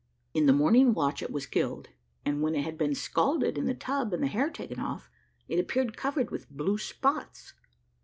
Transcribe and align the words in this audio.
In 0.33 0.47
the 0.47 0.51
morning 0.51 0.95
watch 0.95 1.21
it 1.21 1.31
was 1.31 1.45
killed, 1.45 1.89
and 2.25 2.41
when 2.41 2.55
it 2.55 2.63
had 2.63 2.75
been 2.75 2.95
scalded 2.95 3.55
in 3.55 3.65
the 3.67 3.75
tub, 3.75 4.11
and 4.15 4.23
the 4.23 4.27
hair 4.27 4.49
taken 4.49 4.79
off, 4.79 5.11
it 5.47 5.59
appeared 5.59 5.95
covered 5.95 6.31
with 6.31 6.49
blue 6.49 6.79
spots. 6.79 7.53